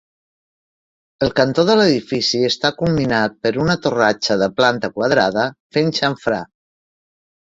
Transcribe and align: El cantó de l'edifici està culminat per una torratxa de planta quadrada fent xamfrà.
El 1.25 1.33
cantó 1.39 1.65
de 1.69 1.73
l'edifici 1.79 2.39
està 2.47 2.71
culminat 2.79 3.35
per 3.45 3.51
una 3.65 3.75
torratxa 3.83 4.37
de 4.43 4.49
planta 4.61 4.91
quadrada 4.95 5.43
fent 5.77 5.95
xamfrà. 5.99 6.41